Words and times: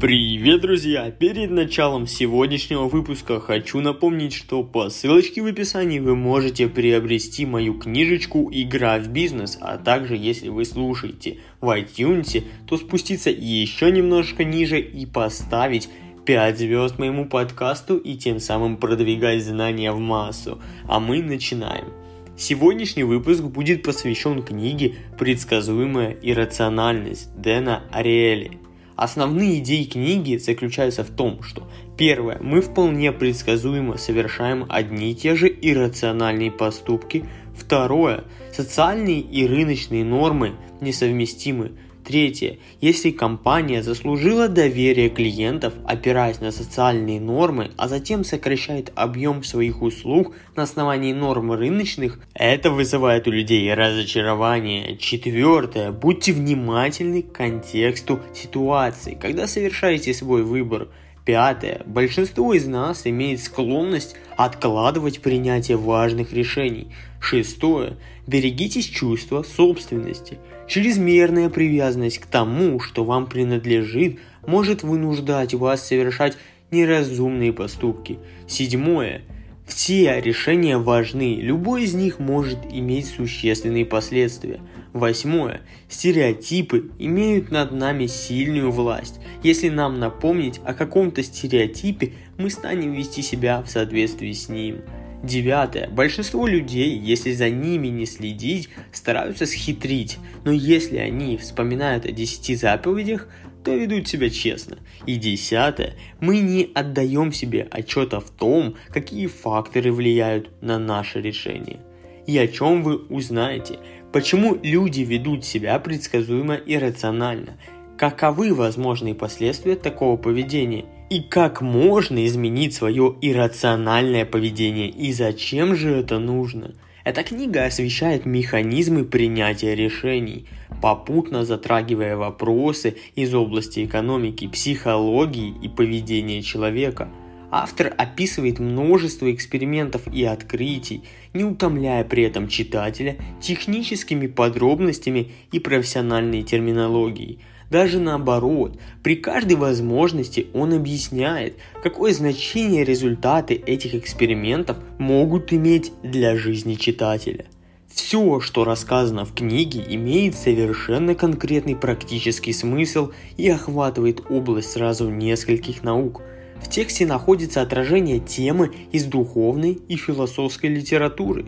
Привет, 0.00 0.62
друзья! 0.62 1.10
Перед 1.10 1.50
началом 1.50 2.06
сегодняшнего 2.06 2.84
выпуска 2.84 3.38
хочу 3.38 3.80
напомнить, 3.80 4.32
что 4.32 4.62
по 4.62 4.88
ссылочке 4.88 5.42
в 5.42 5.46
описании 5.46 5.98
вы 5.98 6.16
можете 6.16 6.68
приобрести 6.68 7.44
мою 7.44 7.74
книжечку 7.74 8.48
«Игра 8.50 8.98
в 8.98 9.08
бизнес», 9.08 9.58
а 9.60 9.76
также, 9.76 10.16
если 10.16 10.48
вы 10.48 10.64
слушаете 10.64 11.40
в 11.60 11.68
iTunes, 11.68 12.42
то 12.66 12.78
спуститься 12.78 13.28
еще 13.28 13.90
немножко 13.90 14.42
ниже 14.42 14.80
и 14.80 15.04
поставить 15.04 15.90
5 16.24 16.58
звезд 16.58 16.98
моему 16.98 17.26
подкасту 17.26 17.98
и 17.98 18.14
тем 18.14 18.40
самым 18.40 18.78
продвигать 18.78 19.44
знания 19.44 19.92
в 19.92 19.98
массу. 19.98 20.62
А 20.88 20.98
мы 20.98 21.22
начинаем. 21.22 21.92
Сегодняшний 22.38 23.04
выпуск 23.04 23.42
будет 23.42 23.82
посвящен 23.82 24.42
книге 24.42 24.94
«Предсказуемая 25.18 26.16
иррациональность» 26.22 27.28
Дэна 27.36 27.82
Ариэли. 27.92 28.69
Основные 29.00 29.60
идеи 29.60 29.84
книги 29.84 30.36
заключаются 30.36 31.04
в 31.04 31.08
том, 31.08 31.42
что 31.42 31.66
первое, 31.96 32.36
мы 32.42 32.60
вполне 32.60 33.12
предсказуемо 33.12 33.96
совершаем 33.96 34.66
одни 34.68 35.12
и 35.12 35.14
те 35.14 35.36
же 35.36 35.48
иррациональные 35.48 36.50
поступки, 36.50 37.24
второе, 37.56 38.24
социальные 38.52 39.20
и 39.20 39.46
рыночные 39.46 40.04
нормы 40.04 40.52
несовместимы 40.82 41.72
Третье. 42.10 42.58
Если 42.80 43.12
компания 43.12 43.84
заслужила 43.84 44.48
доверие 44.48 45.10
клиентов, 45.10 45.74
опираясь 45.86 46.40
на 46.40 46.50
социальные 46.50 47.20
нормы, 47.20 47.70
а 47.76 47.86
затем 47.86 48.24
сокращает 48.24 48.90
объем 48.96 49.44
своих 49.44 49.80
услуг 49.80 50.34
на 50.56 50.64
основании 50.64 51.12
норм 51.12 51.52
рыночных, 51.52 52.18
это 52.34 52.72
вызывает 52.72 53.28
у 53.28 53.30
людей 53.30 53.72
разочарование. 53.72 54.96
Четвертое. 54.96 55.92
Будьте 55.92 56.32
внимательны 56.32 57.22
к 57.22 57.30
контексту 57.30 58.18
ситуации, 58.34 59.14
когда 59.14 59.46
совершаете 59.46 60.12
свой 60.12 60.42
выбор. 60.42 60.88
Пятое. 61.24 61.82
Большинство 61.86 62.54
из 62.54 62.66
нас 62.66 63.06
имеет 63.06 63.40
склонность 63.40 64.16
откладывать 64.36 65.20
принятие 65.20 65.76
важных 65.76 66.32
решений. 66.32 66.88
Шестое. 67.20 67.96
Берегитесь 68.26 68.86
чувства 68.86 69.42
собственности. 69.42 70.38
Чрезмерная 70.66 71.50
привязанность 71.50 72.18
к 72.18 72.26
тому, 72.26 72.80
что 72.80 73.04
вам 73.04 73.26
принадлежит, 73.26 74.18
может 74.46 74.82
вынуждать 74.82 75.52
вас 75.52 75.86
совершать 75.86 76.36
неразумные 76.70 77.52
поступки. 77.52 78.18
Седьмое. 78.46 79.22
Все 79.66 80.20
решения 80.20 80.78
важны, 80.78 81.36
любой 81.40 81.84
из 81.84 81.94
них 81.94 82.18
может 82.18 82.58
иметь 82.72 83.06
существенные 83.06 83.84
последствия. 83.84 84.60
Восьмое. 84.92 85.60
Стереотипы 85.88 86.90
имеют 86.98 87.50
над 87.50 87.70
нами 87.70 88.06
сильную 88.06 88.72
власть. 88.72 89.20
Если 89.42 89.68
нам 89.68 90.00
напомнить 90.00 90.60
о 90.64 90.74
каком-то 90.74 91.22
стереотипе, 91.22 92.14
мы 92.38 92.50
станем 92.50 92.92
вести 92.92 93.22
себя 93.22 93.62
в 93.62 93.70
соответствии 93.70 94.32
с 94.32 94.48
ним. 94.48 94.82
Девятое. 95.22 95.88
Большинство 95.88 96.46
людей, 96.46 96.98
если 96.98 97.32
за 97.32 97.50
ними 97.50 97.88
не 97.88 98.06
следить, 98.06 98.70
стараются 98.90 99.46
схитрить, 99.46 100.18
но 100.44 100.50
если 100.50 100.96
они 100.96 101.36
вспоминают 101.36 102.06
о 102.06 102.12
десяти 102.12 102.54
заповедях, 102.54 103.28
то 103.62 103.74
ведут 103.74 104.08
себя 104.08 104.30
честно. 104.30 104.78
И 105.06 105.16
десятое, 105.16 105.94
мы 106.20 106.40
не 106.40 106.70
отдаем 106.74 107.32
себе 107.32 107.68
отчета 107.70 108.18
в 108.20 108.30
том, 108.30 108.76
какие 108.88 109.26
факторы 109.26 109.92
влияют 109.92 110.50
на 110.62 110.78
наше 110.78 111.20
решение. 111.20 111.80
И 112.26 112.38
о 112.38 112.46
чем 112.46 112.82
вы 112.82 112.96
узнаете, 112.96 113.78
почему 114.12 114.58
люди 114.62 115.00
ведут 115.00 115.44
себя 115.44 115.78
предсказуемо 115.78 116.54
и 116.54 116.76
рационально, 116.76 117.58
каковы 117.96 118.54
возможные 118.54 119.14
последствия 119.14 119.76
такого 119.76 120.16
поведения? 120.16 120.84
И 121.10 121.20
как 121.20 121.60
можно 121.60 122.24
изменить 122.26 122.74
свое 122.74 123.16
иррациональное 123.20 124.24
поведение? 124.24 124.88
И 124.88 125.12
зачем 125.12 125.74
же 125.74 125.90
это 125.90 126.18
нужно– 126.18 126.74
эта 127.02 127.22
книга 127.22 127.64
освещает 127.64 128.26
механизмы 128.26 129.04
принятия 129.04 129.74
решений, 129.74 130.46
попутно 130.82 131.46
затрагивая 131.46 132.14
вопросы 132.14 132.96
из 133.16 133.34
области 133.34 133.84
экономики, 133.86 134.46
психологии 134.46 135.54
и 135.62 135.68
поведения 135.68 136.42
человека. 136.42 137.08
Автор 137.50 137.92
описывает 137.96 138.58
множество 138.58 139.32
экспериментов 139.32 140.02
и 140.12 140.24
открытий, 140.24 141.02
не 141.34 141.44
утомляя 141.44 142.04
при 142.04 142.22
этом 142.22 142.48
читателя 142.48 143.16
техническими 143.40 144.26
подробностями 144.26 145.32
и 145.52 145.58
профессиональной 145.58 146.42
терминологией– 146.42 147.40
даже 147.70 148.00
наоборот, 148.00 148.76
при 149.04 149.14
каждой 149.14 149.54
возможности 149.54 150.48
он 150.52 150.74
объясняет, 150.74 151.54
какое 151.82 152.12
значение 152.12 152.84
результаты 152.84 153.54
этих 153.54 153.94
экспериментов 153.94 154.76
могут 154.98 155.52
иметь 155.52 155.92
для 156.02 156.36
жизни 156.36 156.74
читателя. 156.74 157.46
Все, 157.86 158.40
что 158.40 158.64
рассказано 158.64 159.24
в 159.24 159.34
книге, 159.34 159.84
имеет 159.88 160.34
совершенно 160.34 161.14
конкретный 161.14 161.76
практический 161.76 162.52
смысл 162.52 163.12
и 163.36 163.48
охватывает 163.48 164.22
область 164.28 164.72
сразу 164.72 165.08
нескольких 165.08 165.84
наук. 165.84 166.22
В 166.62 166.68
тексте 166.68 167.06
находится 167.06 167.62
отражение 167.62 168.20
темы 168.20 168.70
из 168.92 169.04
духовной 169.04 169.78
и 169.88 169.96
философской 169.96 170.70
литературы. 170.70 171.46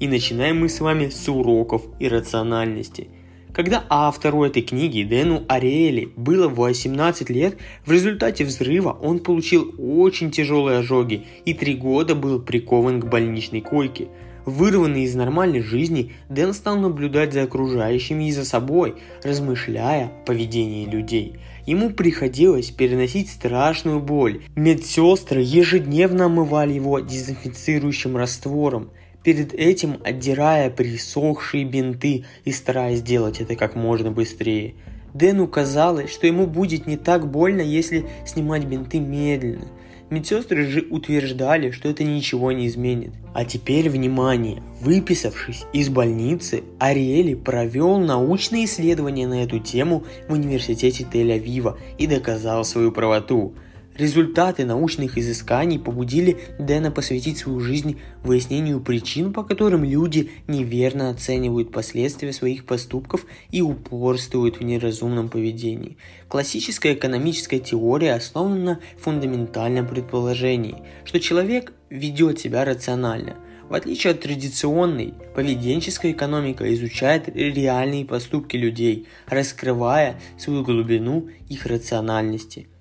И 0.00 0.08
начинаем 0.08 0.60
мы 0.60 0.68
с 0.68 0.80
вами 0.80 1.08
с 1.08 1.28
уроков 1.28 1.82
иррациональности– 1.98 3.08
когда 3.58 3.84
автору 3.88 4.44
этой 4.44 4.62
книги, 4.62 5.02
Дэну 5.02 5.42
Ариэли, 5.48 6.12
было 6.16 6.48
18 6.48 7.28
лет, 7.28 7.56
в 7.84 7.90
результате 7.90 8.44
взрыва 8.44 8.96
он 9.02 9.18
получил 9.18 9.74
очень 9.78 10.30
тяжелые 10.30 10.78
ожоги 10.78 11.26
и 11.44 11.54
три 11.54 11.74
года 11.74 12.14
был 12.14 12.40
прикован 12.40 13.00
к 13.00 13.08
больничной 13.08 13.60
койке. 13.60 14.06
Вырванный 14.48 15.02
из 15.02 15.14
нормальной 15.14 15.60
жизни, 15.60 16.12
Дэн 16.30 16.54
стал 16.54 16.78
наблюдать 16.78 17.34
за 17.34 17.42
окружающими 17.42 18.28
и 18.28 18.32
за 18.32 18.46
собой, 18.46 18.94
размышляя 19.22 20.06
о 20.06 20.24
поведении 20.24 20.86
людей. 20.86 21.36
Ему 21.66 21.90
приходилось 21.90 22.70
переносить 22.70 23.28
страшную 23.28 24.00
боль. 24.00 24.40
Медсестры 24.56 25.42
ежедневно 25.42 26.24
омывали 26.24 26.72
его 26.72 26.98
дезинфицирующим 27.00 28.16
раствором 28.16 28.88
перед 29.22 29.52
этим 29.52 29.98
отдирая 30.02 30.70
присохшие 30.70 31.64
бинты 31.64 32.24
и 32.46 32.52
стараясь 32.52 33.00
сделать 33.00 33.42
это 33.42 33.54
как 33.54 33.76
можно 33.76 34.10
быстрее. 34.10 34.76
Дэну 35.12 35.46
казалось, 35.46 36.10
что 36.10 36.26
ему 36.26 36.46
будет 36.46 36.86
не 36.86 36.96
так 36.96 37.30
больно, 37.30 37.60
если 37.60 38.06
снимать 38.24 38.64
бинты 38.64 38.98
медленно. 38.98 39.68
Медсестры 40.10 40.66
же 40.66 40.86
утверждали, 40.88 41.70
что 41.70 41.88
это 41.88 42.02
ничего 42.02 42.50
не 42.52 42.66
изменит. 42.66 43.12
А 43.34 43.44
теперь 43.44 43.90
внимание! 43.90 44.62
Выписавшись 44.80 45.64
из 45.72 45.90
больницы, 45.90 46.64
Ариэли 46.78 47.34
провел 47.34 47.98
научные 47.98 48.64
исследования 48.64 49.26
на 49.26 49.44
эту 49.44 49.58
тему 49.58 50.04
в 50.28 50.32
университете 50.32 51.04
Тель-Авива 51.04 51.76
и 51.98 52.06
доказал 52.06 52.64
свою 52.64 52.90
правоту– 52.90 53.52
Результаты 53.98 54.64
научных 54.64 55.18
изысканий 55.18 55.80
побудили 55.80 56.38
Дэна 56.60 56.92
посвятить 56.92 57.38
свою 57.38 57.58
жизнь 57.58 57.98
выяснению 58.22 58.80
причин, 58.80 59.32
по 59.32 59.42
которым 59.42 59.82
люди 59.82 60.30
неверно 60.46 61.10
оценивают 61.10 61.72
последствия 61.72 62.32
своих 62.32 62.64
поступков 62.64 63.26
и 63.50 63.60
упорствуют 63.60 64.60
в 64.60 64.62
неразумном 64.62 65.28
поведении. 65.28 65.96
Классическая 66.28 66.94
экономическая 66.94 67.58
теория 67.58 68.14
основана 68.14 68.64
на 68.64 68.80
фундаментальном 69.00 69.88
предположении, 69.88 70.76
что 71.04 71.18
человек 71.18 71.72
ведет 71.90 72.38
себя 72.38 72.64
рационально– 72.64 73.34
в 73.68 73.74
отличие 73.74 74.12
от 74.12 74.22
традиционной, 74.22 75.12
поведенческая 75.34 76.12
экономика 76.12 76.72
изучает 76.72 77.28
реальные 77.28 78.06
поступки 78.06 78.56
людей, 78.56 79.06
раскрывая 79.26 80.18
свою 80.38 80.64
глубину 80.64 81.28
их 81.50 81.66
рациональности– 81.66 82.68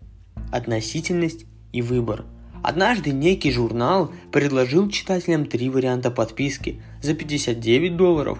относительность 0.52 1.46
и 1.74 1.82
выбор. 1.82 2.26
Однажды 2.64 3.12
некий 3.12 3.52
журнал 3.52 4.12
предложил 4.32 4.90
читателям 4.90 5.46
три 5.46 5.70
варианта 5.70 6.12
подписки 6.12 6.82
за 7.02 7.14
59 7.14 7.96
долларов 7.96 8.40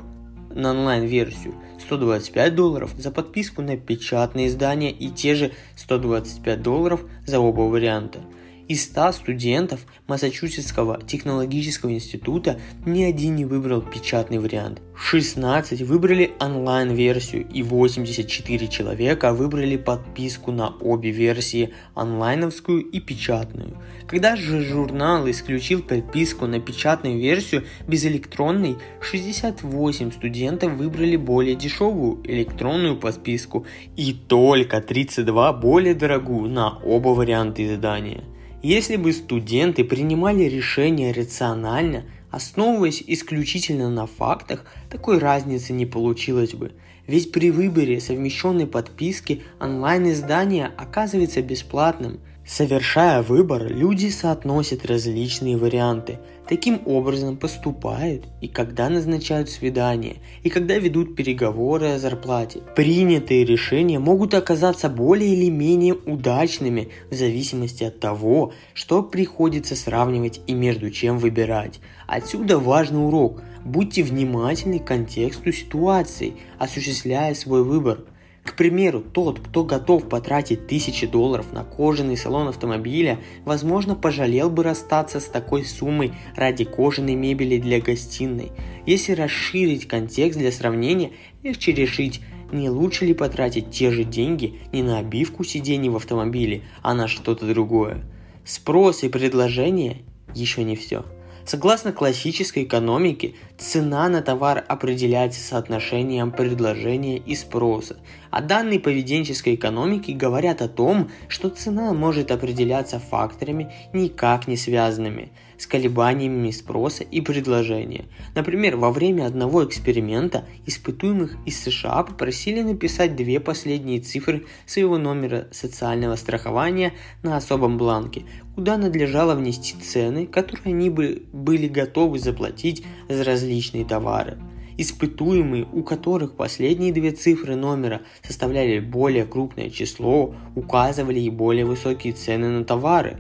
на 0.54 0.72
онлайн-версию, 0.72 1.54
125 1.80 2.56
долларов 2.56 2.92
за 2.98 3.12
подписку 3.12 3.62
на 3.62 3.78
печатные 3.78 4.48
издания 4.48 4.92
и 4.92 5.10
те 5.10 5.36
же 5.36 5.52
125 5.76 6.62
долларов 6.62 7.06
за 7.26 7.40
оба 7.40 7.62
варианта. 7.62 8.20
Из 8.68 8.84
100 8.84 9.14
студентов 9.14 9.86
Массачусетского 10.08 11.00
технологического 11.02 11.94
института 11.94 12.60
ни 12.86 13.02
один 13.02 13.38
не 13.38 13.46
выбрал 13.46 13.82
печатный 13.82 14.40
вариант. 14.40 14.82
16 14.94 15.84
выбрали 15.84 16.32
онлайн-версию 16.42 17.48
и 17.48 17.64
84 17.64 18.68
человека 18.68 19.32
выбрали 19.32 19.78
подписку 19.78 20.52
на 20.52 20.76
обе 20.82 21.12
версии, 21.12 21.74
онлайновскую 21.96 22.82
и 22.82 23.00
печатную. 23.00 23.78
Когда 24.06 24.36
же 24.36 24.62
журнал 24.66 25.30
исключил 25.30 25.82
подписку 25.82 26.46
на 26.46 26.60
печатную 26.60 27.20
версию 27.20 27.64
без 27.88 28.06
электронной, 28.06 28.76
68 29.00 30.12
студентов 30.12 30.74
выбрали 30.74 31.16
более 31.16 31.56
дешевую 31.56 32.22
электронную 32.26 32.98
подписку 32.98 33.66
и 33.96 34.14
только 34.14 34.82
32 34.82 35.54
более 35.54 35.96
дорогую 35.96 36.50
на 36.50 36.78
оба 36.80 37.10
варианта 37.10 37.66
издания. 37.66 38.26
Если 38.64 38.96
бы 38.96 39.14
студенты 39.14 39.84
принимали 39.84 40.44
решения 40.44 41.12
рационально, 41.12 42.06
основываясь 42.32 43.04
исключительно 43.06 43.90
на 43.90 44.08
фактах, 44.08 44.66
такой 44.90 45.20
разницы 45.20 45.74
не 45.74 45.86
получилось 45.86 46.54
бы. 46.54 46.74
Ведь 47.06 47.32
при 47.32 47.52
выборе 47.52 48.02
совмещенной 48.02 48.68
подписки 48.68 49.44
онлайн-издание 49.60 50.72
оказывается 50.78 51.42
бесплатным– 51.42 52.20
Совершая 52.48 53.24
выбор, 53.24 53.68
люди 53.68 54.08
соотносят 54.08 54.86
различные 54.86 55.58
варианты. 55.58 56.20
Таким 56.48 56.82
образом 56.86 57.36
поступают 57.36 58.24
и 58.40 58.48
когда 58.48 58.88
назначают 58.88 59.50
свидание, 59.50 60.16
и 60.44 60.50
когда 60.50 60.78
ведут 60.78 61.18
переговоры 61.18 61.88
о 61.88 62.00
зарплате. 62.00 62.62
Принятые 62.74 63.44
решения 63.44 64.00
могут 64.00 64.34
оказаться 64.34 64.88
более 64.88 65.34
или 65.34 65.50
менее 65.50 65.94
удачными 65.94 66.88
в 67.12 67.16
зависимости 67.16 67.84
от 67.84 68.00
того, 68.00 68.54
что 68.74 69.04
приходится 69.04 69.76
сравнивать 69.76 70.40
и 70.48 70.54
между 70.54 70.90
чем 70.90 71.18
выбирать. 71.18 71.82
Отсюда 72.08 72.60
важный 72.60 73.06
урок. 73.06 73.42
Будьте 73.66 74.04
внимательны 74.04 74.80
к 74.80 74.86
контексту 74.86 75.52
ситуации, 75.52 76.36
осуществляя 76.58 77.34
свой 77.34 77.66
выбор– 77.66 78.06
к 78.48 78.56
примеру, 78.56 79.02
тот, 79.02 79.42
кто 79.42 79.66
готов 79.66 80.08
потратить 80.08 80.68
тысячи 80.68 81.06
долларов 81.06 81.52
на 81.52 81.66
кожаный 81.66 82.16
салон 82.16 82.48
автомобиля, 82.48 83.20
возможно, 83.44 83.94
пожалел 83.94 84.50
бы 84.50 84.64
расстаться 84.64 85.20
с 85.20 85.26
такой 85.26 85.66
суммой 85.66 86.14
ради 86.34 86.64
кожаной 86.64 87.16
мебели 87.16 87.58
для 87.58 87.82
гостиной. 87.82 88.54
Если 88.86 89.12
расширить 89.12 89.88
контекст 89.88 90.40
для 90.40 90.54
сравнения, 90.54 91.12
легче 91.44 91.74
решить, 91.74 92.22
не 92.54 92.70
лучше 92.70 93.06
ли 93.06 93.14
потратить 93.14 93.72
те 93.72 93.92
же 93.92 94.06
деньги 94.06 94.60
не 94.72 94.82
на 94.82 95.00
обивку 95.00 95.44
сидений 95.44 95.90
в 95.90 95.98
автомобиле, 95.98 96.62
а 96.82 96.94
на 96.94 97.10
что-то 97.10 97.46
другое. 97.46 98.06
Спрос 98.46 99.04
и 99.04 99.10
предложение 99.10 100.04
еще 100.34 100.64
не 100.64 100.78
все. 100.78 101.04
Согласно 101.48 101.94
классической 101.94 102.66
экономике, 102.66 103.36
цена 103.58 104.10
на 104.10 104.22
товар 104.22 104.66
определяется 104.68 105.40
соотношением 105.40 106.34
предложения 106.34 107.18
и 107.20 107.36
спроса, 107.36 107.96
а 108.32 108.42
данные 108.42 108.82
поведенческой 108.82 109.56
экономики 109.56 110.12
говорят 110.12 110.62
о 110.62 110.68
том, 110.68 111.10
что 111.30 111.48
цена 111.48 111.94
может 111.94 112.32
определяться 112.32 113.00
факторами, 113.00 113.72
никак 113.94 114.50
не 114.50 114.58
связанными 114.58 115.32
с 115.58 115.68
колебаниями 115.68 116.52
спроса 116.52 117.04
и 117.04 117.22
предложения. 117.22 118.06
Например, 118.36 118.78
во 118.78 118.92
время 118.92 119.26
одного 119.26 119.66
эксперимента 119.66 120.46
испытуемых 120.66 121.38
из 121.46 121.62
США 121.62 122.04
попросили 122.04 122.62
написать 122.62 123.16
две 123.16 123.40
последние 123.40 124.00
цифры 124.00 124.46
своего 124.66 124.98
номера 124.98 125.48
социального 125.52 126.16
страхования 126.16 126.94
на 127.24 127.38
особом 127.38 127.78
бланке, 127.78 128.24
куда 128.56 128.78
надлежало 128.78 129.36
внести 129.36 129.76
цены, 129.80 130.26
которые 130.28 130.74
они 130.74 130.90
бы 130.90 131.24
были 131.34 131.68
готовы 131.68 132.20
заплатить 132.20 132.84
за 133.10 133.24
различные 133.24 133.86
товары. 133.86 134.38
Испытуемые, 134.80 135.68
у 135.74 135.82
которых 135.82 136.36
последние 136.36 136.94
две 136.94 137.12
цифры 137.12 137.56
номера 137.56 138.02
составляли 138.22 138.80
более 138.80 139.26
крупное 139.26 139.72
число, 139.72 140.36
указывали 140.56 141.20
и 141.20 141.32
более 141.32 141.66
высокие 141.66 142.14
цены 142.14 142.50
на 142.50 142.64
товары. 142.64 143.18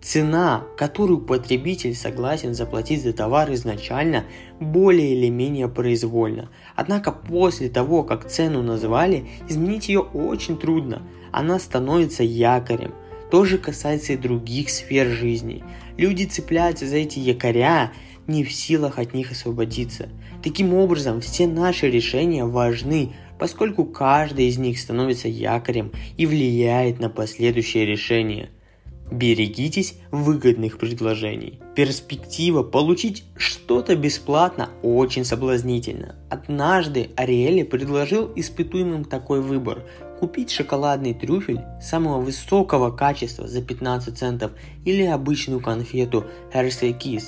Цена, 0.00 0.64
которую 0.76 1.20
потребитель 1.20 1.94
согласен 1.94 2.54
заплатить 2.54 3.02
за 3.02 3.12
товар 3.12 3.52
изначально, 3.54 4.24
более 4.60 5.14
или 5.14 5.28
менее 5.28 5.68
произвольна. 5.68 6.50
Однако 6.76 7.10
после 7.10 7.68
того, 7.68 8.04
как 8.04 8.28
цену 8.28 8.62
назвали, 8.62 9.26
изменить 9.48 9.88
ее 9.88 10.00
очень 10.00 10.56
трудно. 10.56 11.02
Она 11.32 11.58
становится 11.58 12.22
якорем. 12.22 12.94
То 13.30 13.44
же 13.44 13.58
касается 13.58 14.14
и 14.14 14.16
других 14.16 14.70
сфер 14.70 15.08
жизни. 15.08 15.62
Люди 15.96 16.24
цепляются 16.24 16.86
за 16.86 16.96
эти 16.96 17.18
якоря 17.18 17.92
не 18.28 18.44
в 18.44 18.52
силах 18.52 18.98
от 18.98 19.14
них 19.14 19.32
освободиться. 19.32 20.08
Таким 20.44 20.74
образом, 20.74 21.20
все 21.20 21.46
наши 21.46 21.90
решения 21.90 22.44
важны, 22.44 23.14
поскольку 23.38 23.84
каждый 23.84 24.46
из 24.46 24.58
них 24.58 24.78
становится 24.78 25.28
якорем 25.28 25.92
и 26.16 26.26
влияет 26.26 27.00
на 27.00 27.08
последующие 27.08 27.86
решения. 27.86 28.50
Берегитесь 29.10 29.94
выгодных 30.10 30.78
предложений. 30.78 31.60
Перспектива 31.74 32.62
получить 32.62 33.24
что-то 33.36 33.96
бесплатно 33.96 34.68
очень 34.82 35.24
соблазнительна. 35.24 36.16
Однажды 36.28 37.10
Ариэли 37.16 37.62
предложил 37.62 38.30
испытуемым 38.36 39.04
такой 39.04 39.40
выбор– 39.40 39.84
купить 40.20 40.50
шоколадный 40.50 41.14
трюфель 41.14 41.62
самого 41.80 42.20
высокого 42.20 42.90
качества 42.90 43.46
за 43.46 43.62
15 43.62 44.18
центов 44.18 44.52
или 44.84 45.04
обычную 45.04 45.60
конфету 45.60 46.26
Hershey 46.52 46.98
Kiss 46.98 47.24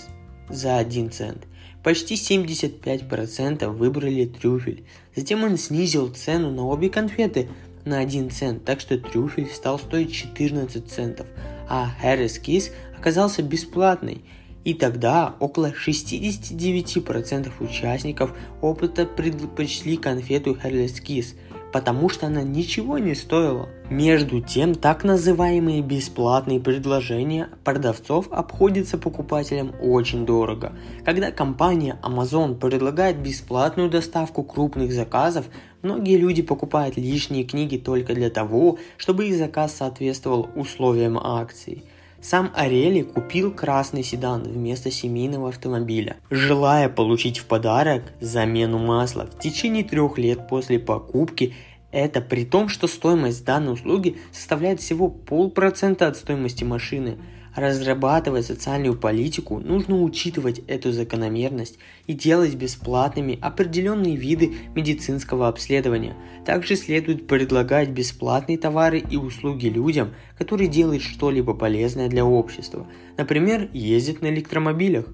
за 0.48 0.76
1 0.76 1.10
цент. 1.10 1.46
Почти 1.82 2.14
75% 2.14 3.68
выбрали 3.68 4.26
трюфель. 4.26 4.84
Затем 5.16 5.44
он 5.44 5.56
снизил 5.56 6.12
цену 6.12 6.50
на 6.50 6.66
обе 6.66 6.90
конфеты 6.90 7.48
на 7.84 8.00
1 8.00 8.30
цент, 8.30 8.64
так 8.64 8.80
что 8.80 8.98
трюфель 8.98 9.48
стал 9.48 9.78
стоить 9.78 10.12
14 10.12 10.86
центов, 10.90 11.26
а 11.70 11.90
Harris 12.02 12.42
Kiss 12.42 12.70
оказался 12.98 13.42
бесплатный. 13.42 14.22
И 14.64 14.74
тогда 14.74 15.36
около 15.40 15.72
69% 15.72 17.50
участников 17.60 18.34
опыта 18.60 19.06
предпочли 19.06 19.96
конфету 19.96 20.58
Harris 20.62 21.02
Kiss– 21.02 21.34
потому 21.72 22.08
что 22.08 22.26
она 22.26 22.42
ничего 22.42 22.98
не 22.98 23.14
стоила. 23.14 23.68
Между 23.88 24.40
тем, 24.40 24.74
так 24.74 25.04
называемые 25.04 25.82
бесплатные 25.82 26.60
предложения 26.60 27.48
продавцов 27.64 28.28
обходятся 28.30 28.98
покупателям 28.98 29.74
очень 29.82 30.24
дорого. 30.26 30.72
Когда 31.04 31.30
компания 31.32 31.98
Amazon 32.02 32.54
предлагает 32.56 33.18
бесплатную 33.18 33.90
доставку 33.90 34.42
крупных 34.42 34.92
заказов, 34.92 35.46
многие 35.82 36.16
люди 36.16 36.42
покупают 36.42 36.96
лишние 36.96 37.44
книги 37.44 37.76
только 37.76 38.14
для 38.14 38.30
того, 38.30 38.78
чтобы 38.96 39.26
их 39.26 39.36
заказ 39.36 39.74
соответствовал 39.74 40.48
условиям 40.54 41.18
акции. 41.18 41.82
Сам 42.22 42.52
Арели 42.54 43.02
купил 43.02 43.52
красный 43.52 44.02
седан 44.02 44.42
вместо 44.42 44.90
семейного 44.90 45.48
автомобиля, 45.48 46.16
желая 46.28 46.88
получить 46.90 47.38
в 47.38 47.46
подарок 47.46 48.02
замену 48.20 48.78
масла 48.78 49.26
в 49.26 49.38
течение 49.38 49.84
трех 49.84 50.18
лет 50.18 50.46
после 50.48 50.78
покупки 50.78 51.54
это 51.92 52.20
при 52.20 52.44
том, 52.44 52.68
что 52.68 52.86
стоимость 52.86 53.44
данной 53.44 53.72
услуги 53.72 54.18
составляет 54.32 54.80
всего 54.80 55.08
полпроцента 55.08 56.06
от 56.06 56.16
стоимости 56.16 56.62
машины. 56.62 57.18
Разрабатывая 57.54 58.42
социальную 58.42 58.94
политику, 58.94 59.58
нужно 59.58 60.00
учитывать 60.02 60.60
эту 60.68 60.92
закономерность 60.92 61.78
и 62.06 62.12
делать 62.12 62.54
бесплатными 62.54 63.38
определенные 63.40 64.16
виды 64.16 64.54
медицинского 64.74 65.48
обследования. 65.48 66.14
Также 66.46 66.76
следует 66.76 67.26
предлагать 67.26 67.90
бесплатные 67.90 68.56
товары 68.56 68.98
и 68.98 69.16
услуги 69.16 69.66
людям, 69.66 70.14
которые 70.38 70.68
делают 70.68 71.02
что-либо 71.02 71.54
полезное 71.54 72.08
для 72.08 72.24
общества. 72.24 72.86
Например, 73.16 73.68
ездят 73.72 74.22
на 74.22 74.28
электромобилях. 74.28 75.06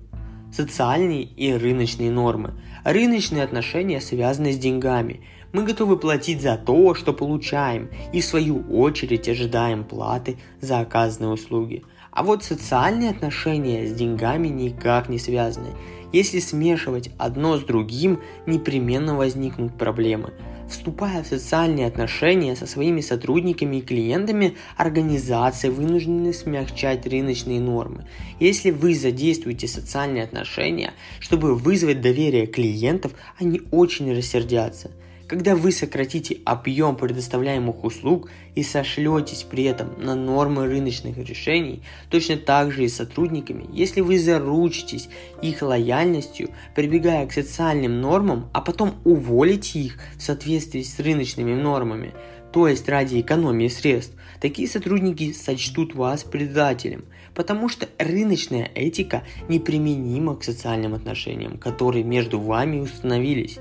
Социальные 0.53 1.25
и 1.25 1.53
рыночные 1.53 2.11
нормы. 2.11 2.55
Рыночные 2.85 3.43
отношения 3.43 4.01
связаны 4.01 4.53
с 4.53 4.59
деньгами– 4.59 5.21
мы 5.57 5.63
готовы 5.63 5.97
платить 5.97 6.43
за 6.43 6.59
то, 6.59 6.95
что 6.95 7.15
получаем, 7.15 7.89
и 8.13 8.21
в 8.21 8.25
свою 8.27 8.61
очередь 8.71 9.27
ожидаем 9.27 9.85
платы 9.85 10.37
за 10.61 10.81
оказанные 10.81 11.31
услуги. 11.31 11.83
А 12.17 12.23
вот 12.23 12.43
социальные 12.43 13.11
отношения 13.11 13.87
с 13.87 13.93
деньгами 13.93 14.49
никак 14.49 15.11
не 15.11 15.19
связаны. 15.19 15.75
Если 16.15 16.39
смешивать 16.39 17.11
одно 17.19 17.59
с 17.59 17.61
другим, 17.63 18.23
непременно 18.47 19.15
возникнут 19.15 19.77
проблемы. 19.77 20.33
Вступая 20.67 21.23
в 21.23 21.27
социальные 21.27 21.87
отношения 21.87 22.57
со 22.57 22.67
своими 22.67 23.03
сотрудниками 23.03 23.77
и 23.77 23.83
клиентами, 23.83 24.57
организации 24.79 25.69
вынуждены 25.69 26.33
смягчать 26.33 27.07
рыночные 27.07 27.61
нормы. 27.61 28.07
Если 28.41 28.71
вы 28.71 28.95
задействуете 28.95 29.69
социальные 29.69 30.25
отношения, 30.25 30.95
чтобы 31.21 31.55
вызвать 31.55 32.01
доверие 32.01 32.47
клиентов, 32.47 33.13
они 33.39 33.61
очень 33.71 34.11
рассердятся– 34.17 34.91
Когда 35.29 35.57
вы 35.57 35.73
сократите 35.73 36.39
объем 36.45 36.95
предоставляемых 36.95 37.83
услуг 37.83 38.31
и 38.55 38.63
сошлетесь 38.63 39.43
при 39.43 39.65
этом 39.65 40.01
на 40.01 40.15
нормы 40.15 40.67
рыночных 40.67 41.19
решений, 41.19 41.83
точно 42.11 42.37
так 42.37 42.71
же 42.71 42.85
и 42.85 42.89
с 42.89 42.95
сотрудниками, 42.95 43.67
если 43.73 44.03
вы 44.03 44.21
заручитесь 44.21 45.09
их 45.43 45.63
лояльностью, 45.63 46.51
прибегая 46.77 47.27
к 47.27 47.33
социальным 47.33 48.01
нормам, 48.01 48.49
а 48.53 48.61
потом 48.61 48.95
уволите 49.03 49.81
их 49.81 49.99
в 50.17 50.23
соответствии 50.23 50.83
с 50.83 51.01
рыночными 51.01 51.61
нормами, 51.61 52.15
то 52.53 52.69
есть 52.69 52.89
ради 52.89 53.21
экономии 53.21 53.67
средств, 53.67 54.15
такие 54.41 54.69
сотрудники 54.69 55.33
сочтут 55.33 55.97
вас 55.97 56.23
предателем, 56.23 57.05
потому 57.35 57.69
что 57.69 57.89
рыночная 57.99 58.71
этика 58.77 59.25
неприменима 59.49 60.37
к 60.37 60.45
социальным 60.45 60.95
отношениям, 60.95 61.59
которые 61.59 62.05
между 62.05 62.39
вами 62.39 62.79
установились. 62.79 63.59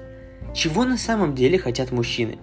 Чего 0.53 0.85
на 0.85 0.97
самом 0.97 1.35
деле 1.35 1.57
хотят 1.57 1.91
мужчины? 1.91 2.37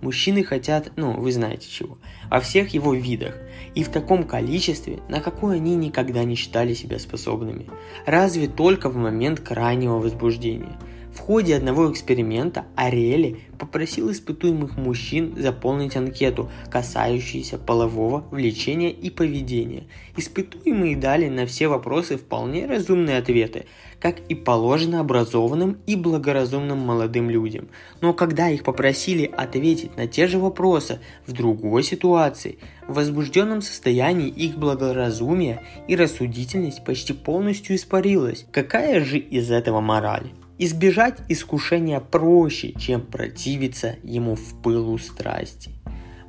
Мужчины 0.00 0.44
хотят, 0.44 0.92
ну, 0.96 1.12
вы 1.12 1.32
знаете 1.32 1.68
чего, 1.68 1.98
во 2.30 2.40
всех 2.40 2.72
его 2.72 2.94
видах 2.94 3.34
и 3.74 3.82
в 3.82 3.88
таком 3.88 4.24
количестве, 4.24 5.00
на 5.08 5.20
какое 5.20 5.56
они 5.56 5.74
никогда 5.74 6.22
не 6.22 6.36
считали 6.36 6.74
себя 6.74 6.98
способными. 6.98 7.66
Разве 8.06 8.46
только 8.46 8.90
в 8.90 8.96
момент 8.96 9.40
крайнего 9.40 9.98
возбуждения– 9.98 10.78
в 11.18 11.20
ходе 11.20 11.56
одного 11.56 11.90
эксперимента 11.90 12.66
Ариэли 12.76 13.40
попросил 13.58 14.10
испытуемых 14.12 14.76
мужчин 14.76 15.34
заполнить 15.36 15.96
анкету, 15.96 16.48
касающуюся 16.70 17.58
полового 17.58 18.24
влечения 18.30 18.90
и 18.90 19.10
поведения. 19.10 19.88
Испытуемые 20.16 20.96
дали 20.96 21.28
на 21.28 21.44
все 21.44 21.66
вопросы 21.66 22.18
вполне 22.18 22.66
разумные 22.66 23.18
ответы, 23.18 23.66
как 24.00 24.20
и 24.28 24.34
положено 24.34 25.00
образованным 25.00 25.78
и 25.86 25.96
благоразумным 25.96 26.78
молодым 26.78 27.30
людям. 27.30 27.68
Но 28.00 28.12
когда 28.12 28.48
их 28.48 28.62
попросили 28.62 29.24
ответить 29.24 29.96
на 29.96 30.06
те 30.06 30.26
же 30.26 30.38
вопросы 30.38 31.00
в 31.26 31.32
другой 31.32 31.82
ситуации, 31.82 32.58
в 32.86 32.94
возбужденном 32.94 33.60
состоянии 33.60 34.28
их 34.28 34.56
благоразумие 34.56 35.62
и 35.88 35.96
рассудительность 35.96 36.84
почти 36.84 37.12
полностью 37.12 37.76
испарилась. 37.76 38.46
Какая 38.52 39.04
же 39.04 39.18
из 39.18 39.50
этого 39.50 39.80
мораль? 39.80 40.30
Избежать 40.58 41.18
искушения 41.28 42.00
проще, 42.00 42.72
чем 42.72 43.00
противиться 43.00 43.96
ему 44.02 44.34
в 44.34 44.60
пылу 44.62 44.98
страсти. 44.98 45.70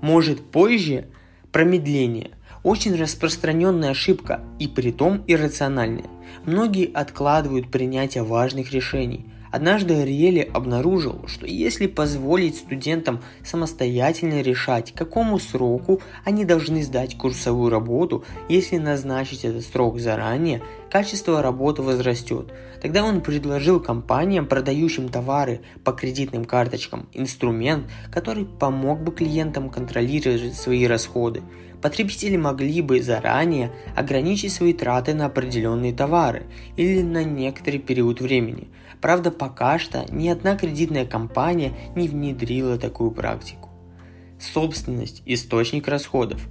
Может 0.01 0.39
позже 0.51 1.07
промедление– 1.51 2.31
очень 2.63 2.95
распространенная 2.95 3.91
ошибка 3.91 4.41
и 4.59 4.67
притом 4.67 5.23
иррациональная. 5.27 6.09
Многие 6.45 6.91
откладывают 6.91 7.71
принятие 7.71 8.23
важных 8.23 8.71
решений– 8.71 9.25
Однажды 9.51 9.95
Ариэли 9.95 10.47
обнаружил, 10.53 11.23
что 11.27 11.47
если 11.47 11.87
позволить 11.87 12.57
студентам 12.57 13.21
самостоятельно 13.43 14.41
решать, 14.41 14.91
к 14.91 14.97
какому 14.97 15.39
сроку 15.39 16.01
они 16.23 16.45
должны 16.45 16.83
сдать 16.83 17.17
курсовую 17.17 17.71
работу, 17.71 18.23
если 18.47 18.77
назначить 18.77 19.45
этот 19.45 19.65
срок 19.65 19.99
заранее, 19.99 20.61
качество 20.91 21.41
работы 21.41 21.81
возрастет. 21.81 22.53
Тогда 22.79 23.03
он 23.03 23.21
предложил 23.21 23.79
компаниям, 23.79 24.45
продающим 24.45 25.09
товары 25.09 25.61
по 25.83 25.93
кредитным 25.93 26.45
карточкам, 26.45 27.09
инструмент, 27.13 27.87
который 28.11 28.45
помог 28.45 29.01
бы 29.01 29.11
клиентам 29.11 29.71
контролировать 29.71 30.53
свои 30.53 30.85
расходы. 30.85 31.41
Потребители 31.81 32.35
могли 32.35 32.81
бы 32.81 33.01
заранее 33.01 33.71
ограничить 33.95 34.51
свои 34.51 34.73
траты 34.73 35.13
на 35.13 35.27
определенные 35.27 35.93
товары 35.93 36.47
или 36.75 37.01
на 37.01 37.23
некоторый 37.23 37.79
период 37.79 38.21
времени– 38.21 38.67
Правда, 39.01 39.31
пока 39.31 39.79
что 39.79 40.05
ни 40.09 40.27
одна 40.27 40.57
кредитная 40.57 41.05
компания 41.05 41.73
не 41.95 42.07
внедрила 42.07 42.77
такую 42.77 43.11
практику. 43.11 43.69
Собственность– 44.39 45.21
источник 45.25 45.87
расходов. 45.87 46.47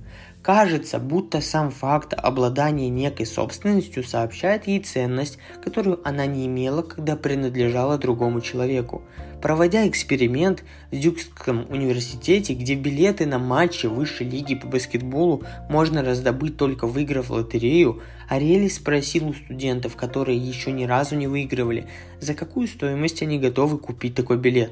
Кажется, 0.49 0.99
будто 0.99 1.43
сам 1.43 1.71
факт 1.71 2.15
обладания 2.17 2.89
некой 2.89 3.27
собственностью 3.27 4.03
сообщает 4.03 4.67
ей 4.67 4.81
ценность, 4.81 5.37
которую 5.63 6.01
она 6.09 6.25
не 6.25 6.47
имела, 6.47 6.81
когда 6.81 7.17
принадлежала 7.17 7.99
другому 7.99 8.41
человеку. 8.41 9.03
Проводя 9.43 9.87
эксперимент 9.87 10.65
в 10.91 10.99
Дюкском 10.99 11.67
университете, 11.69 12.55
где 12.55 12.77
билеты 12.77 13.27
на 13.27 13.39
матчи 13.39 13.89
высшей 13.89 14.27
лиги 14.27 14.55
по 14.55 14.67
баскетболу 14.67 15.43
можно 15.69 16.03
раздобыть 16.03 16.57
только 16.57 16.87
выиграв 16.87 17.29
лотерею, 17.29 18.01
Ариэли 18.31 18.69
спросил 18.69 19.29
у 19.29 19.35
студентов, 19.35 19.97
которые 19.97 20.39
еще 20.39 20.73
ни 20.73 20.85
разу 20.85 21.15
не 21.15 21.27
выигрывали, 21.27 21.89
за 22.21 22.33
какую 22.33 22.69
стоимость 22.69 23.21
они 23.21 23.39
готовы 23.39 23.77
купить 23.77 24.15
такой 24.15 24.39
билет. 24.39 24.71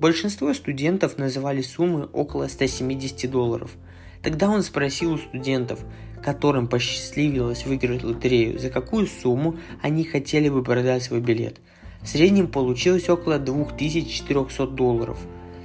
Большинство 0.00 0.54
студентов 0.54 1.18
называли 1.18 1.60
суммы 1.60 2.08
около 2.14 2.48
170 2.48 3.30
долларов. 3.30 3.72
Тогда 4.22 4.48
он 4.48 4.62
спросил 4.62 5.14
у 5.14 5.18
студентов, 5.18 5.80
которым 6.22 6.68
посчастливилось 6.68 7.64
выиграть 7.64 8.04
лотерею, 8.04 8.58
за 8.58 8.70
какую 8.70 9.06
сумму 9.06 9.56
они 9.82 10.04
хотели 10.04 10.48
бы 10.48 10.62
продать 10.62 11.02
свой 11.02 11.20
билет– 11.20 11.56
в 12.02 12.06
среднем 12.06 12.46
получилось 12.46 13.08
около 13.08 13.38
2400 13.38 14.66
долларов. 14.68 15.18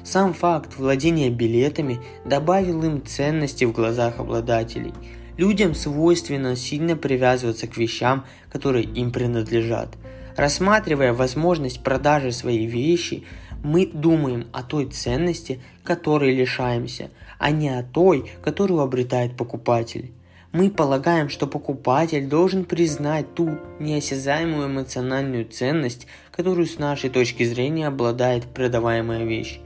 Сам 0.03 0.33
факт 0.33 0.77
владения 0.77 1.29
билетами 1.29 1.99
добавил 2.25 2.83
им 2.83 3.05
ценности 3.05 3.65
в 3.65 3.71
глазах 3.71 4.19
обладателей. 4.19 4.93
Людям 5.37 5.73
свойственно 5.73 6.55
сильно 6.55 6.95
привязываться 6.95 7.67
к 7.67 7.77
вещам, 7.77 8.25
которые 8.51 8.83
им 8.83 9.11
принадлежат. 9.11 9.95
Рассматривая 10.35 11.13
возможность 11.13 11.83
продажи 11.83 12.31
своей 12.31 12.65
вещи, 12.65 13.23
мы 13.63 13.85
думаем 13.85 14.47
о 14.51 14.63
той 14.63 14.87
ценности, 14.87 15.61
которой 15.83 16.35
лишаемся, 16.35 17.11
а 17.43 17.51
не 17.51 17.67
о 17.67 17.83
той, 17.83 18.31
которую 18.41 18.79
обретает 18.79 19.35
покупатель. 19.35 20.13
Мы 20.53 20.69
полагаем, 20.69 21.27
что 21.27 21.45
покупатель 21.45 22.25
должен 22.25 22.63
признать 22.63 23.35
ту 23.35 23.57
неосязаемую 23.81 24.67
эмоциональную 24.67 25.43
ценность, 25.49 26.07
которую 26.31 26.67
с 26.67 26.79
нашей 26.79 27.09
точки 27.09 27.43
зрения 27.43 27.87
обладает 27.87 28.45
продаваемая 28.45 29.25
вещь. 29.25 29.59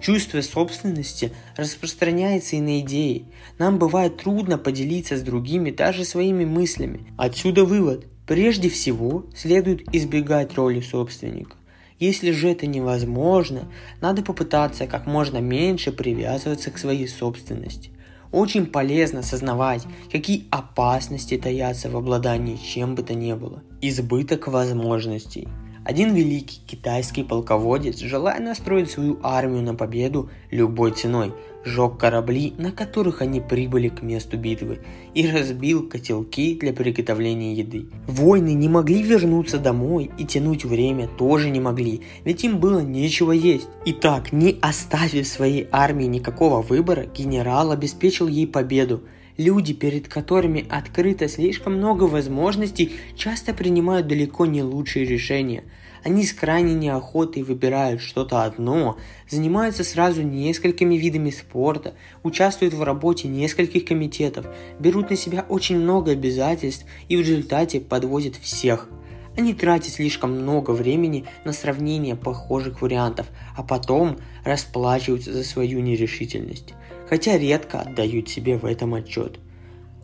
Чувство 0.00 0.40
собственности 0.40 1.32
распространяется 1.56 2.56
и 2.56 2.60
на 2.60 2.80
идеи. 2.80 3.26
Нам 3.58 3.78
бывает 3.78 4.16
трудно 4.16 4.58
поделиться 4.58 5.16
с 5.16 5.22
другими 5.22 5.70
даже 5.70 6.04
своими 6.04 6.44
мыслями. 6.44 7.06
Отсюда 7.16 7.64
вывод. 7.64 8.06
Прежде 8.26 8.68
всего, 8.68 9.26
следует 9.36 9.82
избегать 9.94 10.54
роли 10.54 10.80
собственника. 10.80 11.59
Если 12.00 12.30
же 12.30 12.48
это 12.48 12.66
невозможно, 12.66 13.70
надо 14.00 14.22
попытаться 14.22 14.86
как 14.86 15.06
можно 15.06 15.38
меньше 15.38 15.92
привязываться 15.92 16.70
к 16.70 16.78
своей 16.78 17.06
собственности. 17.06 17.90
Очень 18.32 18.66
полезно 18.66 19.20
осознавать, 19.20 19.84
какие 20.10 20.46
опасности 20.50 21.36
таятся 21.36 21.90
в 21.90 21.96
обладании 21.96 22.56
чем 22.56 22.94
бы 22.94 23.02
то 23.02 23.14
ни 23.14 23.34
было. 23.34 23.62
Избыток 23.82 24.48
возможностей– 24.48 25.46
один 25.90 26.14
великий 26.14 26.60
китайский 26.68 27.24
полководец, 27.24 27.98
желая 27.98 28.38
настроить 28.38 28.92
свою 28.92 29.18
армию 29.24 29.64
на 29.64 29.74
победу 29.74 30.30
любой 30.52 30.92
ценой, 30.92 31.32
сжег 31.64 31.98
корабли, 31.98 32.54
на 32.58 32.70
которых 32.70 33.22
они 33.22 33.40
прибыли 33.40 33.88
к 33.88 34.00
месту 34.00 34.38
битвы, 34.38 34.78
и 35.14 35.28
разбил 35.28 35.88
котелки 35.88 36.54
для 36.54 36.72
приготовления 36.72 37.54
еды. 37.54 37.86
Войны 38.06 38.52
не 38.52 38.68
могли 38.68 39.02
вернуться 39.02 39.58
домой 39.58 40.12
и 40.16 40.24
тянуть 40.24 40.64
время 40.64 41.08
тоже 41.08 41.50
не 41.50 41.58
могли, 41.58 42.02
ведь 42.24 42.44
им 42.44 42.60
было 42.60 42.78
нечего 42.78 43.32
есть. 43.32 43.66
Итак, 43.84 44.30
не 44.30 44.58
оставив 44.62 45.26
своей 45.26 45.66
армии 45.72 46.04
никакого 46.04 46.62
выбора, 46.62 47.06
генерал 47.06 47.72
обеспечил 47.72 48.28
ей 48.28 48.46
победу– 48.46 49.02
Люди, 49.40 49.72
перед 49.72 50.06
которыми 50.06 50.66
открыто 50.68 51.26
слишком 51.26 51.78
много 51.78 52.04
возможностей, 52.04 52.92
часто 53.16 53.54
принимают 53.54 54.06
далеко 54.06 54.44
не 54.44 54.62
лучшие 54.62 55.06
решения. 55.06 55.64
Они 56.02 56.24
с 56.24 56.32
крайней 56.32 56.74
неохотой 56.74 57.42
выбирают 57.42 58.00
что-то 58.00 58.44
одно, 58.44 58.98
занимаются 59.28 59.84
сразу 59.84 60.22
несколькими 60.22 60.94
видами 60.94 61.30
спорта, 61.30 61.94
участвуют 62.22 62.74
в 62.74 62.82
работе 62.82 63.28
нескольких 63.28 63.84
комитетов, 63.84 64.46
берут 64.78 65.10
на 65.10 65.16
себя 65.16 65.44
очень 65.48 65.78
много 65.78 66.12
обязательств 66.12 66.86
и 67.08 67.16
в 67.16 67.20
результате 67.20 67.80
подвозят 67.80 68.36
всех. 68.36 68.88
Они 69.36 69.54
тратят 69.54 69.92
слишком 69.92 70.32
много 70.32 70.72
времени 70.72 71.24
на 71.44 71.52
сравнение 71.52 72.16
похожих 72.16 72.82
вариантов, 72.82 73.26
а 73.56 73.62
потом 73.62 74.18
расплачиваются 74.44 75.32
за 75.32 75.44
свою 75.44 75.80
нерешительность 75.80 76.74
хотя 77.10 77.36
редко 77.36 77.80
отдают 77.80 78.28
себе 78.28 78.56
в 78.56 78.64
этом 78.64 78.94
отчет. 78.94 79.40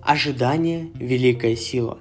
Ожидание– 0.03 0.91
великая 0.95 1.55
сила. 1.55 1.99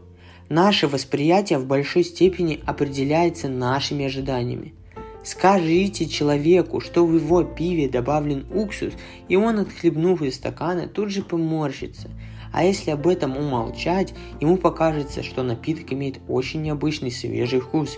Наше 0.49 0.87
восприятие 0.87 1.57
в 1.57 1.65
большой 1.65 2.03
степени 2.03 2.61
определяется 2.65 3.49
нашими 3.49 4.05
ожиданиями. 4.05 4.75
Скажите 5.23 6.05
человеку, 6.05 6.79
что 6.81 7.03
в 7.03 7.15
его 7.15 7.43
пиве 7.43 7.89
добавлен 7.89 8.45
уксус, 8.53 8.93
и 9.27 9.35
он, 9.35 9.57
отхлебнув 9.57 10.21
из 10.21 10.35
стакана, 10.35 10.87
тут 10.87 11.09
же 11.09 11.23
поморщится. 11.23 12.11
А 12.53 12.63
если 12.63 12.91
об 12.91 13.07
этом 13.07 13.35
умолчать, 13.35 14.13
ему 14.39 14.57
покажется, 14.57 15.23
что 15.23 15.41
напиток 15.41 15.91
имеет 15.93 16.19
очень 16.27 16.61
необычный 16.61 17.11
свежий 17.11 17.59
вкус. 17.59 17.97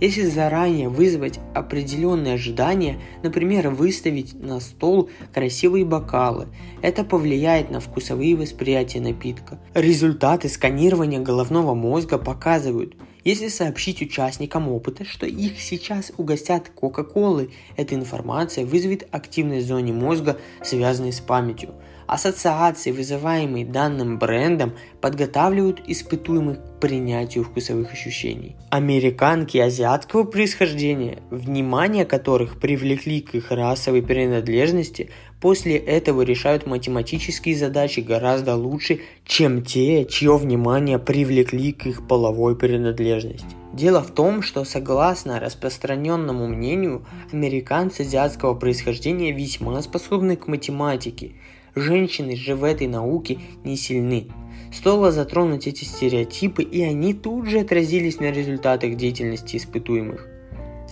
Если 0.00 0.26
заранее 0.26 0.88
вызвать 0.88 1.40
определенные 1.54 2.34
ожидания, 2.34 3.00
например, 3.24 3.70
выставить 3.70 4.32
на 4.40 4.60
стол 4.60 5.10
красивые 5.34 5.84
бокалы, 5.84 6.46
это 6.82 7.02
повлияет 7.02 7.70
на 7.70 7.80
вкусовые 7.80 8.36
восприятия 8.36 9.00
напитка. 9.00 9.58
Результаты 9.74 10.48
сканирования 10.48 11.18
головного 11.18 11.74
мозга 11.74 12.16
показывают, 12.18 12.94
если 13.24 13.48
сообщить 13.48 14.00
участникам 14.00 14.68
опыта, 14.68 15.04
что 15.04 15.26
их 15.26 15.60
сейчас 15.60 16.12
угостят 16.16 16.68
Кока-Колы, 16.68 17.50
эта 17.76 17.96
информация 17.96 18.64
вызовет 18.64 19.08
активность 19.10 19.66
в 19.66 19.68
зоне 19.68 19.92
мозга, 19.92 20.38
связанной 20.62 21.12
с 21.12 21.20
памятью– 21.20 21.74
Ассоциации, 22.08 22.90
вызываемые 22.90 23.66
данным 23.66 24.18
брендом, 24.18 24.72
подготавливают 25.02 25.82
испытуемых 25.86 26.56
к 26.56 26.80
принятию 26.80 27.44
вкусовых 27.44 27.92
ощущений. 27.92 28.56
Американки 28.70 29.58
азиатского 29.58 30.24
происхождения, 30.24 31.18
внимание 31.30 32.06
которых 32.06 32.60
привлекли 32.60 33.20
к 33.20 33.34
их 33.34 33.50
расовой 33.50 34.02
принадлежности, 34.02 35.10
после 35.38 35.76
этого 35.76 36.22
решают 36.22 36.66
математические 36.66 37.54
задачи 37.54 38.00
гораздо 38.00 38.56
лучше, 38.56 39.00
чем 39.26 39.62
те, 39.62 40.06
чье 40.06 40.38
внимание 40.38 40.98
привлекли 40.98 41.74
к 41.74 41.84
их 41.84 42.08
половой 42.08 42.56
принадлежности. 42.56 43.44
Дело 43.74 44.00
в 44.02 44.12
том, 44.12 44.40
что 44.40 44.64
согласно 44.64 45.38
распространенному 45.40 46.48
мнению, 46.48 47.04
американцы 47.30 48.00
азиатского 48.00 48.54
происхождения 48.54 49.30
весьма 49.30 49.82
способны 49.82 50.36
к 50.36 50.46
математике– 50.46 51.32
Женщины 51.78 52.36
же 52.36 52.54
в 52.54 52.64
этой 52.64 52.86
науке 52.86 53.38
не 53.64 53.76
сильны. 53.76 54.28
Стоило 54.72 55.12
затронуть 55.12 55.66
эти 55.66 55.84
стереотипы, 55.84 56.62
и 56.62 56.82
они 56.82 57.14
тут 57.14 57.46
же 57.46 57.60
отразились 57.60 58.20
на 58.20 58.30
результатах 58.30 58.96
деятельности 58.96 59.56
испытуемых. 59.56 60.26